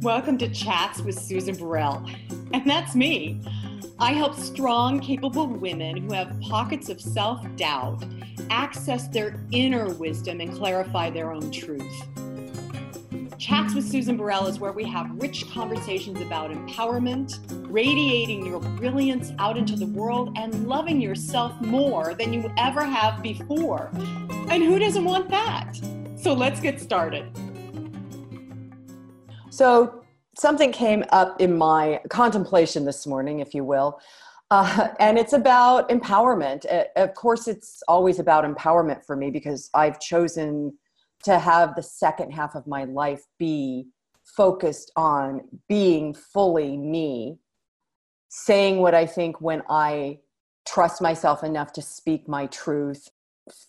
Welcome 0.00 0.38
to 0.38 0.48
Chats 0.48 1.00
with 1.00 1.18
Susan 1.18 1.54
Burrell. 1.54 2.04
And 2.52 2.68
that's 2.68 2.94
me. 2.94 3.40
I 3.98 4.12
help 4.12 4.34
strong, 4.34 5.00
capable 5.00 5.46
women 5.46 5.96
who 5.96 6.12
have 6.12 6.40
pockets 6.40 6.88
of 6.88 7.00
self 7.00 7.44
doubt 7.56 8.04
access 8.50 9.08
their 9.08 9.40
inner 9.52 9.92
wisdom 9.94 10.40
and 10.40 10.52
clarify 10.54 11.10
their 11.10 11.32
own 11.32 11.50
truth. 11.50 12.08
Chats 13.38 13.74
with 13.74 13.88
Susan 13.88 14.16
Burrell 14.16 14.46
is 14.46 14.60
where 14.60 14.72
we 14.72 14.84
have 14.84 15.10
rich 15.20 15.50
conversations 15.50 16.20
about 16.20 16.50
empowerment, 16.50 17.38
radiating 17.70 18.46
your 18.46 18.60
brilliance 18.60 19.32
out 19.38 19.56
into 19.56 19.76
the 19.76 19.86
world, 19.86 20.36
and 20.38 20.68
loving 20.68 21.00
yourself 21.00 21.60
more 21.60 22.14
than 22.14 22.32
you 22.32 22.52
ever 22.56 22.84
have 22.84 23.22
before. 23.22 23.90
And 24.48 24.62
who 24.62 24.78
doesn't 24.78 25.04
want 25.04 25.28
that? 25.30 25.74
So 26.16 26.34
let's 26.34 26.60
get 26.60 26.80
started. 26.80 27.26
So, 29.52 30.02
something 30.38 30.72
came 30.72 31.04
up 31.12 31.38
in 31.38 31.58
my 31.58 32.00
contemplation 32.08 32.86
this 32.86 33.06
morning, 33.06 33.40
if 33.40 33.52
you 33.52 33.64
will, 33.64 34.00
uh, 34.50 34.88
and 34.98 35.18
it's 35.18 35.34
about 35.34 35.90
empowerment. 35.90 36.64
Uh, 36.72 36.84
of 36.96 37.12
course, 37.12 37.46
it's 37.46 37.82
always 37.86 38.18
about 38.18 38.44
empowerment 38.44 39.04
for 39.04 39.14
me 39.14 39.30
because 39.30 39.68
I've 39.74 40.00
chosen 40.00 40.78
to 41.24 41.38
have 41.38 41.74
the 41.74 41.82
second 41.82 42.30
half 42.30 42.54
of 42.54 42.66
my 42.66 42.84
life 42.84 43.24
be 43.38 43.88
focused 44.24 44.90
on 44.96 45.42
being 45.68 46.14
fully 46.14 46.78
me, 46.78 47.36
saying 48.30 48.78
what 48.78 48.94
I 48.94 49.04
think 49.04 49.42
when 49.42 49.62
I 49.68 50.20
trust 50.66 51.02
myself 51.02 51.44
enough 51.44 51.74
to 51.74 51.82
speak 51.82 52.26
my 52.26 52.46
truth, 52.46 53.10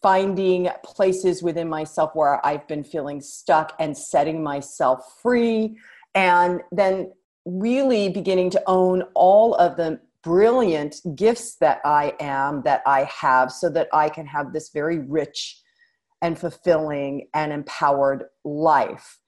finding 0.02 0.70
places 0.84 1.41
within 1.41 1.68
myself 1.68 2.12
where 2.13 2.45
I've 2.45 2.68
been 2.68 2.84
feeling 2.84 3.22
stuck 3.22 3.73
and 3.80 3.98
setting 3.98 4.44
myself 4.44 5.20
free, 5.22 5.77
and 6.16 6.62
then 6.72 7.12
really 7.46 8.09
beginning 8.09 8.49
to 8.52 8.63
own 8.68 9.04
all 9.15 9.55
of 9.55 9.76
the 9.77 9.99
brilliant 10.24 10.96
gifts 11.15 11.55
that 11.55 11.82
I 11.84 12.13
am, 12.20 12.62
that 12.63 12.82
I 12.85 13.04
have, 13.05 13.52
so 13.52 13.70
that 13.71 13.90
I 13.91 14.10
can 14.10 14.26
have 14.26 14.54
this 14.54 14.70
very 14.70 14.99
rich 14.99 15.60
and 16.21 16.40
fulfilling 16.40 17.27
and 17.34 17.52
empowered 17.52 18.26
life. 18.46 19.20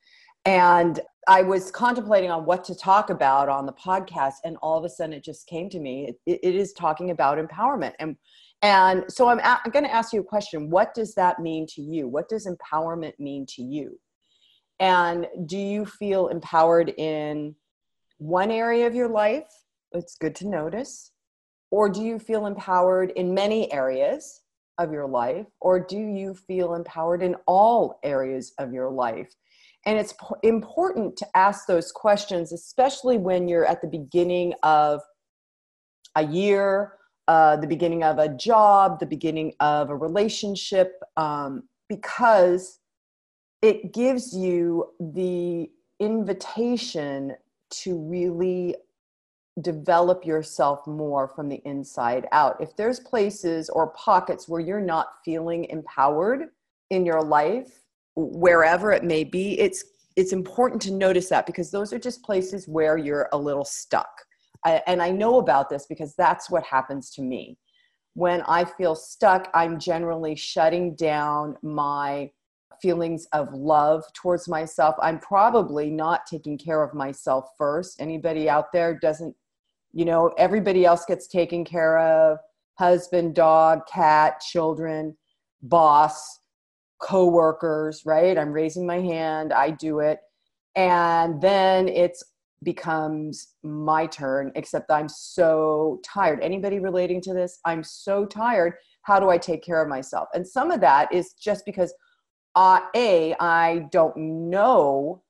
And 0.46 1.00
I 1.28 1.42
was 1.42 1.72
contemplating 1.72 2.30
on 2.30 2.46
what 2.46 2.64
to 2.66 2.76
talk 2.76 3.10
about 3.10 3.50
on 3.50 3.66
the 3.66 3.74
podcast, 3.74 4.36
and 4.46 4.58
all 4.62 4.78
of 4.78 4.86
a 4.86 4.90
sudden 4.90 5.14
it 5.14 5.24
just 5.24 5.48
came 5.48 5.70
to 5.72 5.80
me. 5.80 6.16
it, 6.26 6.40
it 6.42 6.56
is 6.56 6.72
talking 6.72 7.10
about 7.10 7.40
empowerment. 7.40 7.94
And 8.00 8.16
and 8.62 9.04
so 9.10 9.30
I'm, 9.30 9.40
a- 9.40 9.62
I'm 9.64 9.72
going 9.72 9.86
to 9.86 9.94
ask 9.94 10.14
you 10.14 10.22
a 10.22 10.24
question. 10.24 10.70
What 10.70 10.94
does 10.94 11.14
that 11.16 11.40
mean 11.40 11.68
to 11.76 11.82
you? 11.82 12.08
What 12.08 12.30
does 12.30 12.48
empowerment 12.48 13.14
mean 13.20 13.46
to 13.50 13.62
you? 13.62 14.00
And 14.80 15.28
do 15.46 15.58
you 15.58 15.86
feel 15.86 16.28
empowered 16.28 16.90
in 16.98 17.56
one 18.18 18.52
area 18.52 18.88
of 18.88 18.96
your 18.96 19.10
life? 19.10 19.48
It's 19.92 20.16
good 20.16 20.36
to 20.36 20.48
notice. 20.48 21.12
Or 21.72 21.90
do 21.90 22.02
you 22.02 22.20
feel 22.20 22.46
empowered 22.46 23.12
in 23.12 23.34
many 23.34 23.72
areas 23.72 24.42
of 24.78 24.92
your 24.92 25.08
life? 25.08 25.48
Or 25.62 25.80
do 25.80 25.98
you 25.98 26.36
feel 26.36 26.76
empowered 26.76 27.24
in 27.24 27.36
all 27.48 28.00
areas 28.04 28.54
of 28.60 28.74
your 28.74 28.90
life? 28.90 29.34
And 29.86 29.98
it's 29.98 30.14
p- 30.14 30.48
important 30.48 31.16
to 31.18 31.28
ask 31.36 31.68
those 31.68 31.92
questions, 31.92 32.52
especially 32.52 33.18
when 33.18 33.48
you're 33.48 33.66
at 33.66 33.82
the 33.82 33.88
beginning 33.88 34.54
of 34.64 35.02
a 36.16 36.26
year 36.26 36.94
uh, 37.28 37.56
the 37.58 37.68
beginning 37.68 38.04
of 38.04 38.20
a 38.20 38.30
job, 38.30 39.00
the 39.00 39.06
beginning 39.06 39.54
of 39.60 39.90
a 39.90 39.96
relationship, 39.96 41.02
um, 41.18 41.64
because 41.90 42.80
it 43.62 43.94
gives 43.94 44.36
you 44.36 44.92
the 45.00 45.70
invitation 46.00 47.36
to 47.72 47.98
really 47.98 48.76
develop 49.62 50.26
yourself 50.26 50.86
more 50.86 51.28
from 51.28 51.48
the 51.50 51.62
inside 51.66 52.28
out. 52.32 52.58
If 52.60 52.76
there's 52.76 53.00
places 53.00 53.70
or 53.70 53.88
pockets 53.88 54.48
where 54.48 54.60
you're 54.60 54.82
not 54.82 55.08
feeling 55.24 55.66
empowered 55.66 56.50
in 56.90 57.06
your 57.06 57.22
life, 57.22 57.80
wherever 58.16 58.92
it 58.92 59.04
may 59.04 59.24
be, 59.24 59.60
it's 59.60 59.84
it's 60.16 60.32
important 60.32 60.82
to 60.84 60.94
notice 60.94 61.28
that 61.30 61.46
because 61.46 61.72
those 61.72 61.92
are 61.92 62.00
just 62.00 62.24
places 62.24 62.70
where 62.70 62.98
you're 62.98 63.28
a 63.34 63.38
little 63.38 63.66
stuck 63.66 64.22
And 64.66 65.02
I 65.02 65.12
know 65.12 65.40
about 65.40 65.70
this 65.70 65.86
because 65.86 66.16
that's 66.16 66.50
what 66.50 66.64
happens 66.64 67.12
to 67.12 67.22
me. 67.22 67.58
When 68.14 68.42
I 68.44 68.66
feel 68.66 68.96
stuck, 68.96 69.50
I'm 69.54 69.80
generally 69.80 70.36
shutting 70.36 70.96
down 70.96 71.58
my 71.62 72.32
feelings 72.82 73.28
of 73.34 73.54
love 73.54 74.04
towards 74.14 74.48
myself. 74.48 74.96
I'm 75.02 75.20
probably 75.20 75.90
not 75.90 76.26
taking 76.26 76.58
care 76.58 76.84
of 76.84 76.94
myself 76.94 77.50
first. 77.58 78.02
Anybody 78.02 78.50
out 78.50 78.72
there 78.72 78.98
doesn't, 78.98 79.36
you 79.94 80.06
know, 80.06 80.34
everybody 80.38 80.86
else 80.86 81.06
gets 81.06 81.28
taken 81.28 81.64
care 81.64 81.98
of 82.00 82.40
husband, 82.78 83.36
dog, 83.36 83.82
cat, 83.88 84.42
children, 84.42 85.16
boss, 85.62 86.40
coworkers, 87.02 88.04
right? 88.06 88.38
I'm 88.38 88.52
raising 88.52 88.86
my 88.86 89.00
hand, 89.00 89.54
I 89.54 89.72
do 89.72 90.00
it. 90.00 90.20
And 90.76 91.42
then 91.42 91.88
it's 91.88 92.24
becomes 92.64 93.50
my 93.64 94.06
turn 94.08 94.52
except 94.56 94.92
i'm 94.92 95.10
so 95.10 96.00
tired. 96.04 96.40
Anybody 96.42 96.80
relating 96.80 97.22
to 97.22 97.34
this? 97.34 97.60
I'm 97.66 97.84
so 97.84 98.26
tired. 98.26 98.74
How 99.04 99.20
do 99.20 99.30
i 99.30 99.38
take 99.38 99.64
care 99.64 99.82
of 99.82 99.90
myself? 99.90 100.30
And 100.34 100.48
some 100.48 100.72
of 100.72 100.82
that 100.82 101.12
is 101.14 101.34
just 101.34 101.66
because 101.66 101.94
uh, 102.56 102.80
a 102.96 103.36
i 103.40 103.86
don't 103.92 104.16
know 104.16 105.22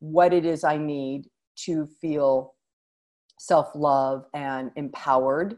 what 0.00 0.32
it 0.32 0.44
is 0.44 0.62
i 0.62 0.76
need 0.76 1.28
to 1.56 1.86
feel 2.00 2.54
self-love 3.38 4.26
and 4.34 4.70
empowered 4.76 5.56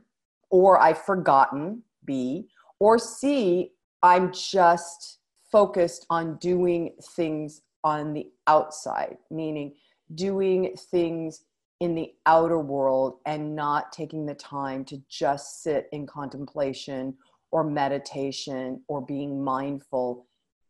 or 0.50 0.80
i've 0.80 1.02
forgotten 1.02 1.82
b 2.04 2.48
or 2.78 2.98
c 2.98 3.72
i'm 4.02 4.32
just 4.32 5.18
focused 5.50 6.06
on 6.10 6.36
doing 6.36 6.94
things 7.16 7.62
on 7.82 8.12
the 8.12 8.26
outside 8.46 9.16
meaning 9.30 9.74
doing 10.14 10.74
things 10.90 11.44
in 11.80 11.94
the 11.94 12.12
outer 12.26 12.58
world 12.58 13.18
and 13.26 13.54
not 13.54 13.92
taking 13.92 14.26
the 14.26 14.34
time 14.34 14.84
to 14.84 15.00
just 15.08 15.62
sit 15.62 15.88
in 15.92 16.06
contemplation 16.06 17.14
or 17.50 17.64
meditation 17.64 18.82
or 18.88 19.00
being 19.00 19.42
mindful 19.42 20.26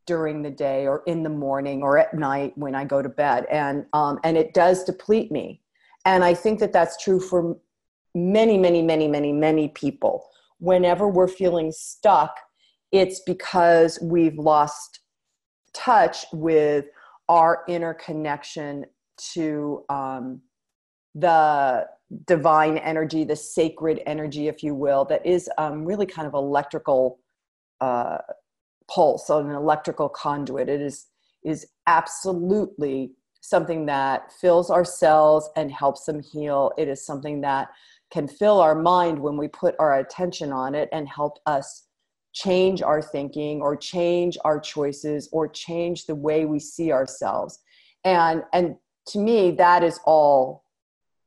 during 0.07 0.43
the 0.43 0.51
day 0.51 0.87
or 0.87 1.03
in 1.07 1.23
the 1.23 1.31
morning 1.31 1.83
or 1.83 1.99
at 1.99 2.15
night 2.15 2.57
when 2.57 2.75
I 2.75 2.85
go 2.85 3.03
to 3.03 3.09
bed. 3.09 3.47
And, 3.51 3.87
um, 3.93 4.19
and 4.25 4.37
it 4.37 4.55
does 4.55 4.85
deplete 4.85 5.31
me. 5.31 5.61
And 6.05 6.25
I 6.25 6.35
think 6.35 6.61
that 6.61 6.73
that's 6.73 7.03
true 7.03 7.21
for 7.21 7.59
many, 8.15 8.57
many, 8.59 8.83
many, 8.83 9.09
many, 9.09 9.33
many 9.33 9.69
people. 9.69 10.27
Whenever 10.61 11.09
we're 11.09 11.29
feeling 11.29 11.73
stuck, 11.73 12.37
it's 12.93 13.21
because 13.21 13.99
we've 14.03 14.39
lost 14.39 15.01
touch 15.75 16.25
with 16.33 16.87
our 17.29 17.65
inner 17.69 17.95
connection 17.95 18.87
to 19.35 19.85
um, 19.89 20.41
the 21.15 21.87
divine 22.27 22.79
energy, 22.79 23.25
the 23.25 23.37
sacred 23.37 24.01
energy, 24.07 24.49
if 24.49 24.63
you 24.63 24.75
will, 24.75 25.05
that 25.07 25.25
is 25.27 25.51
um, 25.59 25.85
really 25.85 26.07
kind 26.07 26.27
of 26.27 26.35
electrical 26.35 27.19
uh, 27.81 28.19
pulse, 28.91 29.29
an 29.31 29.51
electrical 29.51 30.09
conduit. 30.09 30.69
It 30.69 30.81
is 30.81 31.07
is 31.45 31.67
absolutely 31.87 33.13
something 33.41 33.87
that 33.87 34.33
fills 34.33 34.71
our 34.71 34.85
cells 34.85 35.49
and 35.57 35.71
helps 35.71 36.05
them 36.05 36.21
heal. 36.21 36.73
It 36.77 36.89
is 36.89 37.07
something 37.07 37.41
that 37.43 37.69
can 38.11 38.27
fill 38.27 38.61
our 38.61 38.75
mind 38.75 39.19
when 39.19 39.37
we 39.37 39.49
put 39.49 39.77
our 39.79 40.01
attention 40.01 40.53
on 40.53 40.75
it 40.75 40.89
and 40.93 41.09
help 41.09 41.39
us 41.47 41.87
change 42.33 42.83
our 42.83 43.01
thinking 43.01 43.61
or 43.61 43.77
change 43.77 44.37
our 44.45 44.59
choices 44.61 45.29
or 45.33 45.49
change 45.49 46.07
the 46.07 46.15
way 46.15 46.45
we 46.45 46.59
see 46.59 46.93
ourselves 46.93 47.61
and 48.05 48.43
and 48.53 48.77
to 49.09 49.19
me, 49.19 49.51
that 49.53 49.83
is 49.83 50.01
all 50.05 50.65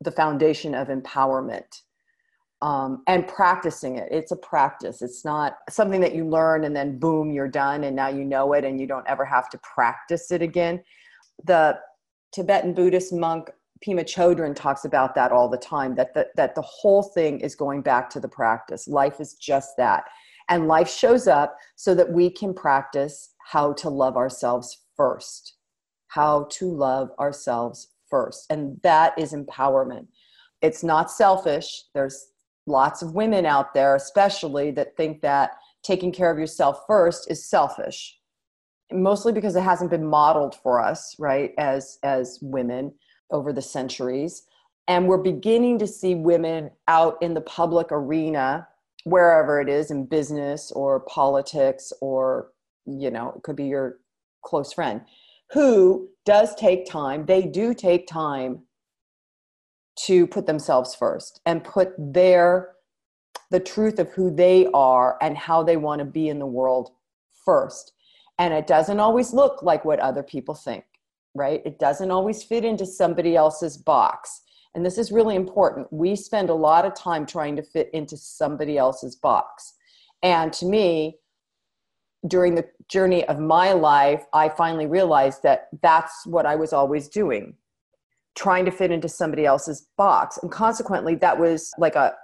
the 0.02 0.12
foundation 0.12 0.74
of 0.76 0.88
empowerment. 0.88 1.82
Um, 2.64 3.02
and 3.08 3.28
practicing 3.28 3.96
it. 3.96 4.08
It's 4.12 4.32
a 4.32 4.36
practice. 4.36 5.02
It's 5.02 5.26
not 5.26 5.58
something 5.68 6.00
that 6.02 6.14
you 6.14 6.28
learn 6.28 6.64
and 6.64 6.76
then 6.76 7.00
boom, 7.00 7.32
you're 7.32 7.48
done 7.48 7.86
and 7.86 7.96
now 7.96 8.10
you 8.10 8.24
know 8.24 8.54
it 8.54 8.64
and 8.64 8.80
you 8.80 8.86
don't 8.86 9.08
ever 9.08 9.26
have 9.26 9.50
to 9.50 9.60
practice 9.60 10.32
it 10.32 10.44
again. 10.44 10.84
The 11.44 11.80
Tibetan 12.32 12.76
Buddhist 12.76 13.14
monk 13.14 13.50
Pema 13.84 14.04
Chodron 14.04 14.56
talks 14.56 14.86
about 14.86 15.16
that 15.16 15.32
all 15.32 15.50
the 15.50 15.58
time 15.58 15.96
that 15.96 16.14
the, 16.14 16.28
that 16.36 16.54
the 16.54 16.62
whole 16.62 17.02
thing 17.02 17.40
is 17.40 17.56
going 17.56 17.82
back 17.82 18.12
to 18.12 18.20
the 18.20 18.28
practice. 18.28 18.88
Life 18.88 19.20
is 19.20 19.34
just 19.34 19.76
that. 19.78 20.04
And 20.48 20.68
life 20.68 20.90
shows 20.90 21.28
up 21.28 21.58
so 21.78 21.96
that 21.96 22.12
we 22.12 22.30
can 22.30 22.54
practice 22.54 23.34
how 23.44 23.74
to 23.74 23.90
love 23.90 24.18
ourselves 24.18 24.84
first 24.96 25.56
how 26.12 26.48
to 26.52 26.66
love 26.66 27.10
ourselves 27.20 27.90
first. 28.10 28.46
And 28.50 28.80
that 28.84 29.18
is 29.18 29.34
empowerment. 29.34 30.08
It's 30.62 30.84
not 30.84 31.10
selfish. 31.10 31.84
There's 31.94 32.32
lots 32.68 33.02
of 33.02 33.16
women 33.16 33.46
out 33.46 33.74
there, 33.74 33.96
especially, 33.96 34.72
that 34.72 34.98
think 34.98 35.22
that 35.22 35.52
taking 35.84 36.12
care 36.12 36.30
of 36.30 36.38
yourself 36.38 36.84
first 36.86 37.32
is 37.32 37.50
selfish. 37.50 38.18
mostly 38.92 39.32
because 39.32 39.56
it 39.56 39.62
hasn't 39.64 39.92
been 39.92 40.06
modeled 40.06 40.56
for 40.56 40.82
us, 40.82 41.16
right, 41.20 41.54
as 41.58 41.98
as 42.04 42.40
women 42.42 42.94
over 43.32 43.54
the 43.54 43.62
centuries. 43.62 44.44
And 44.88 45.08
we're 45.08 45.18
beginning 45.18 45.80
to 45.80 45.88
see 45.88 46.16
women 46.16 46.72
out 46.88 47.18
in 47.22 47.34
the 47.34 47.42
public 47.42 47.88
arena, 47.92 48.68
wherever 49.04 49.62
it 49.62 49.70
is, 49.70 49.92
in 49.92 50.06
business 50.06 50.72
or 50.72 51.02
politics, 51.02 51.94
or, 52.02 52.50
you 52.86 53.12
know, 53.12 53.34
it 53.36 53.44
could 53.44 53.56
be 53.56 53.66
your 53.66 54.00
close 54.44 54.74
friend, 54.74 55.02
who 55.54 56.10
does 56.26 56.56
take 56.56 56.86
time. 56.86 57.26
They 57.26 57.44
do 57.44 57.74
take 57.74 58.08
time 58.08 58.62
to 60.06 60.26
put 60.28 60.46
themselves 60.46 60.96
first 60.96 61.42
and 61.46 61.64
put 61.64 61.94
their 61.98 62.70
the 63.50 63.60
truth 63.60 64.00
of 64.00 64.10
who 64.12 64.34
they 64.34 64.68
are 64.74 65.18
and 65.22 65.38
how 65.38 65.62
they 65.62 65.76
want 65.76 66.00
to 66.00 66.06
be 66.06 66.30
in 66.30 66.40
the 66.40 66.46
world 66.46 66.92
first. 67.46 67.92
And 68.40 68.54
it 68.54 68.66
doesn't 68.66 69.00
always 69.00 69.34
look 69.34 69.62
like 69.62 69.84
what 69.84 70.00
other 70.00 70.24
people 70.24 70.56
think, 70.56 70.86
right? 71.36 71.62
It 71.66 71.78
doesn't 71.78 72.12
always 72.12 72.44
fit 72.44 72.64
into 72.64 72.86
somebody 72.86 73.36
else's 73.36 73.78
box. 73.78 74.42
And 74.74 74.86
this 74.86 74.98
is 74.98 75.12
really 75.12 75.36
important. 75.36 75.92
We 75.92 76.16
spend 76.16 76.50
a 76.50 76.54
lot 76.56 76.86
of 76.86 76.96
time 76.96 77.26
trying 77.26 77.58
to 77.58 77.62
fit 77.62 77.90
into 77.94 78.16
somebody 78.16 78.78
else's 78.78 79.18
box. 79.18 79.74
And 80.24 80.54
to 80.54 80.66
me, 80.66 81.18
during 82.28 82.56
the 82.56 82.66
journey 82.88 83.26
of 83.26 83.40
my 83.40 83.74
life, 83.74 84.26
I 84.34 84.50
finally 84.50 84.86
realized 84.86 85.44
that 85.44 85.70
that's 85.82 86.26
what 86.26 86.46
I 86.46 86.56
was 86.56 86.74
always 86.74 87.08
doing 87.08 87.56
trying 88.36 88.66
to 88.66 88.72
fit 88.72 88.92
into 88.92 89.10
somebody 89.10 89.46
else's 89.46 89.88
box. 89.98 90.40
And 90.42 90.52
consequently, 90.52 91.16
that 91.16 91.38
was 91.38 91.72
like 91.78 91.96
a 91.96 92.16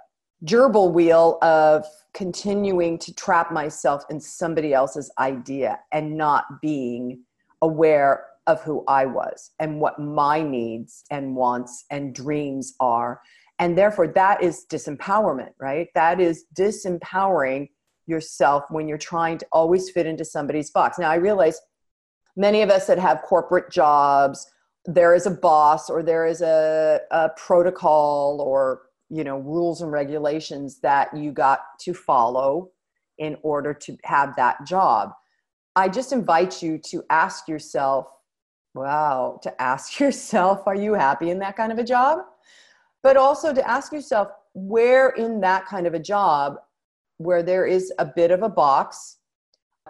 gerbil 0.44 0.92
wheel 0.92 1.38
of 1.42 1.84
continuing 2.14 2.98
to 2.98 3.14
trap 3.14 3.52
myself 3.52 4.04
in 4.10 4.20
somebody 4.20 4.72
else's 4.72 5.10
idea 5.18 5.78
and 5.92 6.16
not 6.16 6.44
being 6.62 7.22
aware 7.62 8.24
of 8.46 8.62
who 8.62 8.82
I 8.88 9.04
was 9.04 9.50
and 9.58 9.80
what 9.80 9.98
my 9.98 10.42
needs 10.42 11.04
and 11.10 11.36
wants 11.36 11.84
and 11.90 12.14
dreams 12.14 12.74
are. 12.80 13.20
And 13.58 13.76
therefore, 13.76 14.08
that 14.08 14.42
is 14.42 14.64
disempowerment, 14.70 15.52
right? 15.60 15.88
That 15.94 16.20
is 16.20 16.44
disempowering 16.56 17.68
yourself 18.08 18.64
when 18.70 18.88
you're 18.88 18.98
trying 18.98 19.38
to 19.38 19.46
always 19.52 19.90
fit 19.90 20.06
into 20.06 20.24
somebody's 20.24 20.70
box. 20.70 20.98
Now, 20.98 21.10
I 21.10 21.16
realize 21.16 21.60
many 22.36 22.62
of 22.62 22.70
us 22.70 22.86
that 22.86 22.98
have 22.98 23.22
corporate 23.22 23.70
jobs 23.70 24.50
there 24.88 25.14
is 25.14 25.26
a 25.26 25.30
boss 25.30 25.90
or 25.90 26.02
there 26.02 26.26
is 26.26 26.40
a, 26.40 27.00
a 27.10 27.28
protocol 27.36 28.40
or 28.40 28.82
you 29.10 29.22
know 29.22 29.38
rules 29.38 29.82
and 29.82 29.92
regulations 29.92 30.80
that 30.80 31.14
you 31.14 31.30
got 31.30 31.60
to 31.78 31.92
follow 31.92 32.70
in 33.18 33.36
order 33.42 33.74
to 33.74 33.96
have 34.04 34.34
that 34.36 34.64
job 34.66 35.12
i 35.76 35.88
just 35.88 36.12
invite 36.12 36.62
you 36.62 36.78
to 36.78 37.02
ask 37.10 37.48
yourself 37.48 38.06
wow 38.74 39.38
to 39.42 39.60
ask 39.60 40.00
yourself 40.00 40.66
are 40.66 40.74
you 40.76 40.94
happy 40.94 41.30
in 41.30 41.38
that 41.38 41.56
kind 41.56 41.70
of 41.70 41.78
a 41.78 41.84
job 41.84 42.20
but 43.02 43.16
also 43.16 43.52
to 43.52 43.68
ask 43.68 43.92
yourself 43.92 44.28
where 44.54 45.10
in 45.10 45.40
that 45.40 45.66
kind 45.66 45.86
of 45.86 45.92
a 45.92 45.98
job 45.98 46.56
where 47.18 47.42
there 47.42 47.66
is 47.66 47.92
a 47.98 48.04
bit 48.04 48.30
of 48.30 48.42
a 48.42 48.48
box 48.48 49.18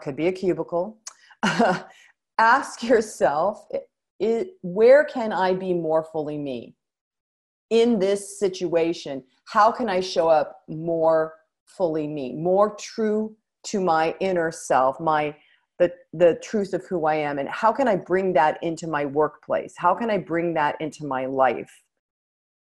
could 0.00 0.16
be 0.16 0.28
a 0.28 0.32
cubicle 0.32 0.98
ask 2.38 2.82
yourself 2.82 3.66
it, 4.20 4.54
where 4.62 5.04
can 5.04 5.32
I 5.32 5.54
be 5.54 5.72
more 5.72 6.04
fully 6.04 6.38
me 6.38 6.74
in 7.70 7.98
this 7.98 8.38
situation? 8.38 9.22
How 9.44 9.70
can 9.70 9.88
I 9.88 10.00
show 10.00 10.28
up 10.28 10.60
more 10.68 11.34
fully 11.66 12.08
me, 12.08 12.34
more 12.34 12.74
true 12.76 13.36
to 13.64 13.80
my 13.80 14.14
inner 14.20 14.50
self, 14.50 14.98
my 15.00 15.36
the 15.78 15.92
the 16.12 16.40
truth 16.42 16.72
of 16.74 16.84
who 16.86 17.06
I 17.06 17.14
am, 17.14 17.38
and 17.38 17.48
how 17.48 17.72
can 17.72 17.86
I 17.86 17.94
bring 17.94 18.32
that 18.32 18.58
into 18.62 18.88
my 18.88 19.04
workplace? 19.04 19.74
How 19.76 19.94
can 19.94 20.10
I 20.10 20.18
bring 20.18 20.54
that 20.54 20.80
into 20.80 21.06
my 21.06 21.26
life? 21.26 21.70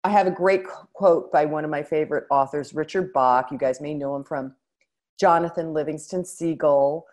I 0.03 0.09
have 0.09 0.27
a 0.27 0.31
great 0.31 0.63
quote 0.93 1.31
by 1.31 1.45
one 1.45 1.63
of 1.63 1.69
my 1.69 1.83
favorite 1.83 2.25
authors, 2.31 2.73
Richard 2.73 3.13
Bach. 3.13 3.51
You 3.51 3.57
guys 3.57 3.81
may 3.81 3.93
know 3.93 4.15
him 4.15 4.23
from 4.23 4.55
Jonathan 5.19 5.73
Livingston 5.73 6.25
Seagull. 6.25 7.05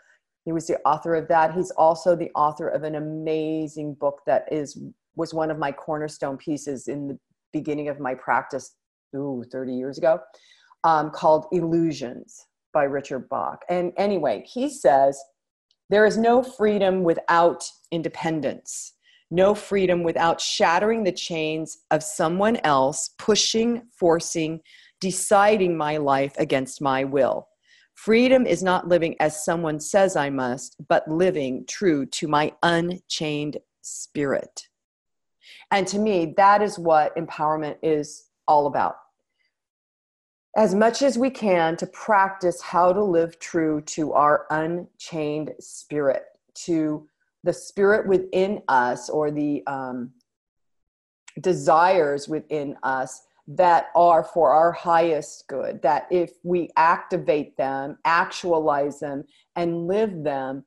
He 0.44 0.52
was 0.52 0.66
the 0.66 0.80
author 0.86 1.14
of 1.14 1.28
that. 1.28 1.52
He's 1.52 1.70
also 1.72 2.16
the 2.16 2.30
author 2.34 2.68
of 2.68 2.84
an 2.84 2.94
amazing 2.94 3.94
book 3.94 4.22
that 4.26 4.50
is 4.50 4.78
was 5.16 5.34
one 5.34 5.50
of 5.50 5.58
my 5.58 5.72
cornerstone 5.72 6.38
pieces 6.38 6.88
in 6.88 7.08
the 7.08 7.18
beginning 7.52 7.88
of 7.88 7.98
my 8.00 8.14
practice, 8.14 8.76
ooh, 9.14 9.44
30 9.50 9.74
years 9.74 9.98
ago, 9.98 10.20
um, 10.84 11.10
called 11.10 11.46
Illusions 11.52 12.46
by 12.72 12.84
Richard 12.84 13.28
Bach. 13.28 13.64
And 13.68 13.92
anyway, 13.96 14.44
he 14.46 14.70
says, 14.70 15.20
there 15.90 16.06
is 16.06 16.16
no 16.16 16.42
freedom 16.42 17.02
without 17.02 17.64
independence, 17.90 18.92
no 19.30 19.54
freedom 19.54 20.02
without 20.02 20.40
shattering 20.40 21.04
the 21.04 21.12
chains 21.12 21.78
of 21.90 22.02
someone 22.02 22.56
else, 22.64 23.10
pushing, 23.18 23.82
forcing, 23.92 24.60
deciding 25.00 25.76
my 25.76 25.96
life 25.96 26.34
against 26.38 26.80
my 26.80 27.04
will. 27.04 27.48
Freedom 27.94 28.46
is 28.46 28.62
not 28.62 28.88
living 28.88 29.16
as 29.20 29.44
someone 29.44 29.80
says 29.80 30.16
I 30.16 30.30
must, 30.30 30.76
but 30.88 31.08
living 31.08 31.64
true 31.68 32.06
to 32.06 32.28
my 32.28 32.52
unchained 32.62 33.58
spirit. 33.82 34.68
And 35.70 35.86
to 35.88 35.98
me, 35.98 36.34
that 36.36 36.62
is 36.62 36.78
what 36.78 37.16
empowerment 37.16 37.76
is 37.82 38.28
all 38.46 38.66
about. 38.66 38.96
As 40.56 40.74
much 40.74 41.02
as 41.02 41.18
we 41.18 41.30
can 41.30 41.76
to 41.76 41.86
practice 41.88 42.62
how 42.62 42.92
to 42.92 43.02
live 43.02 43.38
true 43.38 43.80
to 43.82 44.12
our 44.12 44.46
unchained 44.50 45.52
spirit, 45.60 46.24
to 46.54 47.08
the 47.48 47.52
spirit 47.54 48.06
within 48.06 48.60
us 48.68 49.08
or 49.08 49.30
the 49.30 49.66
um, 49.66 50.10
desires 51.40 52.28
within 52.28 52.76
us 52.82 53.22
that 53.46 53.86
are 53.96 54.22
for 54.22 54.52
our 54.52 54.70
highest 54.70 55.48
good, 55.48 55.80
that 55.80 56.06
if 56.10 56.32
we 56.42 56.68
activate 56.76 57.56
them, 57.56 57.96
actualize 58.04 59.00
them, 59.00 59.24
and 59.56 59.86
live 59.86 60.22
them, 60.22 60.62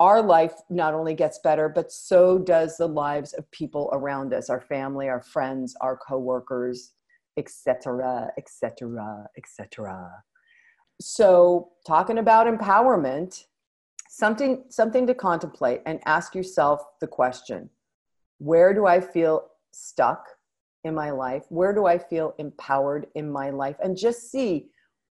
our 0.00 0.20
life 0.20 0.54
not 0.70 0.92
only 0.92 1.14
gets 1.14 1.38
better, 1.38 1.68
but 1.68 1.92
so 1.92 2.36
does 2.36 2.76
the 2.76 2.88
lives 2.88 3.32
of 3.34 3.48
people 3.52 3.88
around 3.92 4.34
us, 4.34 4.50
our 4.50 4.60
family, 4.60 5.08
our 5.08 5.22
friends, 5.22 5.76
our 5.80 5.96
coworkers, 5.96 6.94
etc., 7.36 8.26
etc., 8.36 9.28
etc. 9.38 10.10
So, 11.00 11.68
talking 11.86 12.18
about 12.18 12.48
empowerment, 12.48 13.44
something 14.14 14.64
something 14.68 15.06
to 15.06 15.14
contemplate 15.14 15.82
and 15.86 16.00
ask 16.04 16.34
yourself 16.34 16.82
the 17.00 17.06
question, 17.06 17.70
where 18.38 18.74
do 18.74 18.86
I 18.86 19.00
feel 19.00 19.48
stuck? 19.72 20.26
in 20.84 20.94
my 20.94 21.10
life? 21.10 21.44
Where 21.48 21.72
do 21.72 21.86
I 21.86 21.98
feel 21.98 22.34
empowered 22.38 23.06
in 23.14 23.30
my 23.30 23.50
life? 23.50 23.76
And 23.82 23.96
just 23.96 24.30
see 24.30 24.68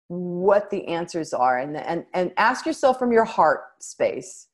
what 0.08 0.70
the 0.70 0.86
answers 0.88 1.32
are 1.32 1.58
and, 1.58 1.76
and, 1.76 2.04
and 2.14 2.32
ask 2.36 2.66
yourself 2.66 2.98
from 2.98 3.12
your 3.12 3.24
heart 3.24 3.62
space, 3.80 4.48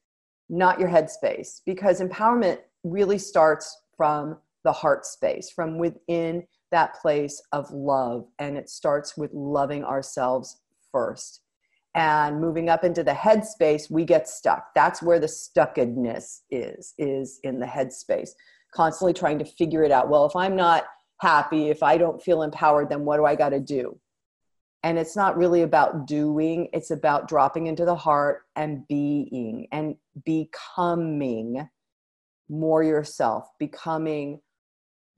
not 0.49 0.79
your 0.79 0.89
head 0.89 1.11
space, 1.11 1.63
because 1.67 2.01
empowerment 2.01 2.59
really 2.85 3.19
starts 3.19 3.77
from 3.97 4.39
the 4.65 4.73
heart 4.73 5.07
space, 5.07 5.51
from 5.51 5.79
within 5.79 6.45
that 6.71 6.95
place 7.01 7.43
of 7.53 7.71
love. 7.71 8.27
And 8.39 8.57
it 8.57 8.69
starts 8.69 9.17
with 9.17 9.33
loving 9.33 9.85
ourselves 9.85 10.61
first. 10.93 11.41
And 11.95 12.41
moving 12.41 12.69
up 12.69 12.85
into 12.85 13.03
the 13.03 13.15
head 13.15 13.45
space, 13.45 13.91
we 13.91 14.05
get 14.05 14.29
stuck. 14.29 14.67
That's 14.75 15.03
where 15.03 15.19
the 15.19 15.27
stuckedness 15.27 16.41
is, 16.51 16.95
is 16.99 17.41
in 17.43 17.59
the 17.59 17.67
head 17.67 17.93
space. 17.93 18.35
Constantly 18.73 19.15
trying 19.15 19.39
to 19.39 19.45
figure 19.45 19.83
it 19.83 19.91
out. 19.91 20.09
Well, 20.09 20.27
if 20.27 20.37
I'm 20.37 20.55
not 20.55 20.85
happy, 21.21 21.71
if 21.71 21.83
I 21.83 21.99
don't 21.99 22.23
feel 22.23 22.43
empowered, 22.43 22.91
then 22.91 23.05
what 23.05 23.17
do 23.17 23.25
I 23.25 23.35
got 23.35 23.51
to 23.51 23.61
do? 23.61 23.99
And 24.85 24.97
it's 24.99 25.17
not 25.17 25.37
really 25.37 25.63
about 25.63 26.07
doing, 26.07 26.69
it's 26.73 26.91
about 26.93 27.27
dropping 27.27 27.67
into 27.67 27.85
the 27.85 27.97
heart 27.97 28.43
and 28.55 28.87
being 28.87 29.67
and 29.73 29.97
becoming 30.25 31.69
more 32.49 32.85
yourself, 32.85 33.49
becoming 33.59 34.41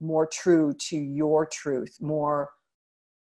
more 0.00 0.27
true 0.27 0.73
to 0.89 0.97
your 0.97 1.45
truth, 1.45 1.99
more 2.00 2.50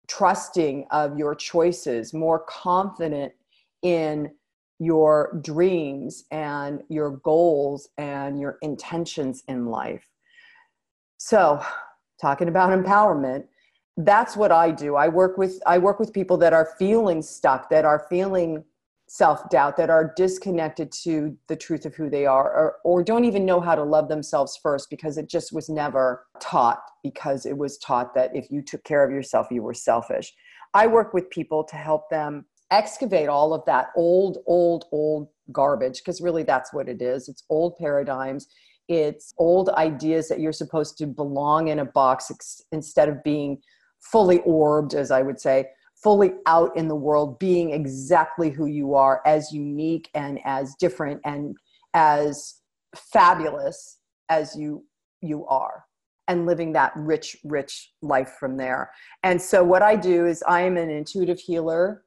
trusting 0.08 0.88
of 0.91 1.18
your 1.18 1.36
choices, 1.36 2.13
more 2.13 2.39
confident 2.39 3.34
in 3.81 4.31
your 4.79 5.39
dreams 5.43 6.24
and 6.31 6.81
your 6.89 7.17
goals 7.17 7.89
and 7.98 8.39
your 8.39 8.57
intentions 8.62 9.43
in 9.48 9.65
life. 9.65 10.07
So, 11.17 11.62
talking 12.21 12.48
about 12.48 12.77
empowerment 12.77 13.45
that's 14.05 14.38
what 14.38 14.51
i 14.51 14.71
do 14.71 14.95
i 14.95 15.07
work 15.07 15.38
with 15.38 15.62
i 15.65 15.77
work 15.77 16.00
with 16.00 16.13
people 16.13 16.38
that 16.38 16.53
are 16.53 16.69
feeling 16.79 17.21
stuck 17.21 17.69
that 17.69 17.83
are 17.83 18.05
feeling 18.09 18.63
self-doubt 19.07 19.75
that 19.75 19.89
are 19.89 20.13
disconnected 20.15 20.91
to 20.91 21.36
the 21.48 21.55
truth 21.55 21.83
of 21.83 21.95
who 21.95 22.09
they 22.12 22.27
are 22.27 22.53
or, 22.53 22.75
or 22.83 23.03
don't 23.03 23.25
even 23.25 23.43
know 23.43 23.59
how 23.59 23.74
to 23.74 23.83
love 23.83 24.07
themselves 24.07 24.57
first 24.62 24.88
because 24.89 25.17
it 25.17 25.27
just 25.27 25.51
was 25.51 25.67
never 25.67 26.27
taught 26.39 26.79
because 27.03 27.45
it 27.45 27.57
was 27.57 27.77
taught 27.79 28.13
that 28.13 28.33
if 28.36 28.51
you 28.51 28.62
took 28.62 28.83
care 28.83 29.03
of 29.03 29.12
yourself 29.12 29.48
you 29.51 29.62
were 29.63 29.74
selfish 29.74 30.31
i 30.74 30.88
work 30.88 31.13
with 31.13 31.29
people 31.29 31.63
to 31.63 31.75
help 31.75 32.09
them 32.09 32.45
excavate 32.71 33.29
all 33.29 33.53
of 33.53 33.65
that 33.65 33.88
old, 33.95 34.39
old, 34.45 34.85
old 34.91 35.29
garbage, 35.51 35.99
because 35.99 36.21
really 36.21 36.43
that's 36.43 36.73
what 36.73 36.88
it 36.88 37.01
is. 37.01 37.27
It's 37.27 37.43
old 37.49 37.77
paradigms. 37.77 38.47
It's 38.88 39.33
old 39.38 39.69
ideas 39.69 40.27
that 40.29 40.39
you're 40.39 40.51
supposed 40.51 40.97
to 40.97 41.07
belong 41.07 41.67
in 41.67 41.79
a 41.79 41.85
box 41.85 42.31
ex- 42.31 42.61
instead 42.71 43.09
of 43.09 43.23
being 43.23 43.59
fully 43.99 44.39
orbed, 44.39 44.93
as 44.93 45.11
I 45.11 45.21
would 45.21 45.39
say, 45.39 45.65
fully 46.01 46.31
out 46.45 46.75
in 46.77 46.88
the 46.88 46.95
world, 46.95 47.39
being 47.39 47.71
exactly 47.71 48.49
who 48.49 48.65
you 48.65 48.95
are, 48.95 49.21
as 49.25 49.51
unique 49.51 50.09
and 50.13 50.39
as 50.45 50.75
different 50.79 51.21
and 51.25 51.55
as 51.93 52.61
fabulous 52.95 53.97
as 54.29 54.55
you 54.55 54.83
you 55.21 55.45
are 55.47 55.83
and 56.27 56.45
living 56.45 56.71
that 56.73 56.93
rich 56.95 57.35
rich 57.43 57.91
life 58.01 58.35
from 58.39 58.57
there 58.57 58.91
and 59.23 59.41
so 59.41 59.63
what 59.63 59.81
i 59.81 59.95
do 59.95 60.25
is 60.25 60.43
i 60.47 60.61
am 60.61 60.77
an 60.77 60.89
intuitive 60.89 61.39
healer 61.39 62.03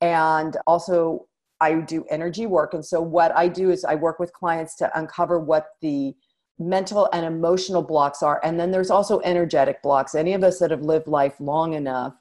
and 0.00 0.56
also 0.66 1.26
i 1.60 1.74
do 1.74 2.04
energy 2.10 2.46
work. 2.46 2.74
And 2.74 2.84
so 2.84 3.00
what 3.00 3.36
i 3.36 3.48
do 3.48 3.70
is 3.70 3.84
i 3.84 3.94
work 3.94 4.18
with 4.18 4.32
clients 4.32 4.74
to 4.76 4.98
uncover 4.98 5.38
what 5.38 5.68
the 5.80 6.14
mental 6.58 7.08
and 7.14 7.24
emotional 7.24 7.82
blocks 7.82 8.22
are. 8.22 8.38
And 8.44 8.60
then 8.60 8.70
there's 8.70 8.90
also 8.90 9.20
energetic 9.20 9.82
blocks. 9.82 10.14
Any 10.14 10.34
of 10.34 10.44
us 10.44 10.58
that 10.58 10.70
have 10.70 10.82
lived 10.82 11.06
life 11.06 11.40
long 11.40 11.72
enough 11.72 12.14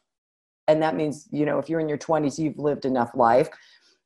and 0.67 0.81
that 0.81 0.95
means 0.95 1.27
you 1.31 1.45
know 1.45 1.59
if 1.59 1.69
you're 1.69 1.79
in 1.79 1.89
your 1.89 1.97
20s 1.97 2.37
you've 2.37 2.59
lived 2.59 2.85
enough 2.85 3.11
life 3.15 3.49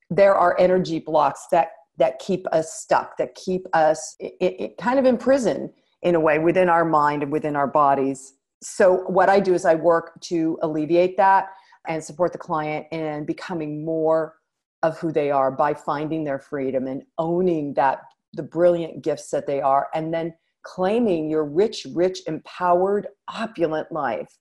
there 0.09 0.33
are 0.35 0.57
energy 0.59 0.99
blocks 0.99 1.47
that 1.51 1.71
that 1.97 2.19
keep 2.19 2.47
us 2.51 2.73
stuck 2.73 3.17
that 3.17 3.35
keep 3.35 3.67
us 3.73 4.15
it, 4.19 4.33
it 4.39 4.77
kind 4.77 4.97
of 4.97 5.05
imprisoned 5.05 5.69
in 6.03 6.15
a 6.15 6.19
way 6.19 6.37
within 6.37 6.69
our 6.69 6.85
mind 6.85 7.23
and 7.23 7.31
within 7.31 7.55
our 7.55 7.67
bodies. 7.67 8.33
So, 8.61 9.03
what 9.07 9.29
I 9.29 9.39
do 9.39 9.53
is 9.53 9.65
I 9.65 9.75
work 9.75 10.19
to 10.21 10.57
alleviate 10.61 11.17
that 11.17 11.47
and 11.87 12.03
support 12.03 12.31
the 12.31 12.37
client 12.37 12.85
in 12.91 13.25
becoming 13.25 13.83
more 13.83 14.35
of 14.83 14.97
who 14.99 15.11
they 15.11 15.31
are 15.31 15.51
by 15.51 15.73
finding 15.73 16.23
their 16.23 16.39
freedom 16.39 16.87
and 16.87 17.03
owning 17.17 17.73
that 17.73 18.01
the 18.33 18.43
brilliant 18.43 19.03
gifts 19.03 19.29
that 19.29 19.47
they 19.47 19.61
are 19.61 19.87
and 19.93 20.13
then 20.13 20.33
claiming 20.63 21.29
your 21.29 21.43
rich 21.43 21.85
rich 21.93 22.21
empowered 22.27 23.07
opulent 23.33 23.91
life 23.91 24.37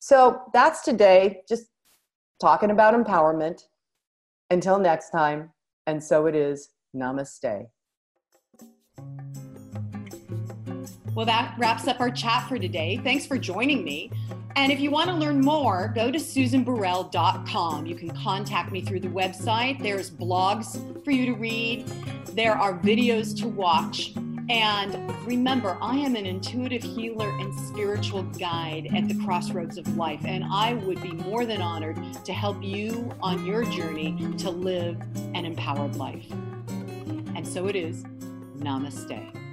so 0.00 0.42
that's 0.52 0.82
today 0.82 1.40
just 1.48 1.66
talking 2.40 2.70
about 2.70 2.94
empowerment 2.94 3.62
until 4.50 4.78
next 4.78 5.10
time 5.10 5.50
and 5.86 6.02
so 6.02 6.26
it 6.26 6.34
is 6.34 6.70
namaste 6.94 7.66
Well, 11.14 11.26
that 11.26 11.54
wraps 11.56 11.86
up 11.86 12.00
our 12.00 12.10
chat 12.10 12.48
for 12.48 12.58
today. 12.58 13.00
Thanks 13.04 13.24
for 13.24 13.38
joining 13.38 13.84
me. 13.84 14.10
And 14.56 14.70
if 14.70 14.78
you 14.78 14.90
want 14.90 15.10
to 15.10 15.16
learn 15.16 15.40
more, 15.40 15.92
go 15.94 16.10
to 16.10 16.18
susanburrell.com. 16.18 17.86
You 17.86 17.96
can 17.96 18.10
contact 18.10 18.70
me 18.70 18.82
through 18.82 19.00
the 19.00 19.08
website. 19.08 19.82
There's 19.82 20.10
blogs 20.10 21.04
for 21.04 21.10
you 21.10 21.26
to 21.26 21.32
read, 21.32 21.86
there 22.32 22.54
are 22.54 22.78
videos 22.78 23.36
to 23.40 23.48
watch. 23.48 24.14
And 24.50 25.10
remember, 25.26 25.78
I 25.80 25.96
am 25.96 26.16
an 26.16 26.26
intuitive 26.26 26.82
healer 26.82 27.30
and 27.40 27.54
spiritual 27.66 28.24
guide 28.24 28.90
at 28.94 29.08
the 29.08 29.14
crossroads 29.24 29.78
of 29.78 29.96
life. 29.96 30.20
And 30.24 30.44
I 30.44 30.74
would 30.74 31.00
be 31.00 31.12
more 31.12 31.46
than 31.46 31.62
honored 31.62 31.98
to 32.24 32.32
help 32.32 32.62
you 32.62 33.10
on 33.22 33.46
your 33.46 33.64
journey 33.64 34.34
to 34.38 34.50
live 34.50 35.00
an 35.34 35.44
empowered 35.46 35.96
life. 35.96 36.26
And 37.34 37.46
so 37.46 37.68
it 37.68 37.76
is. 37.76 38.04
Namaste. 38.58 39.43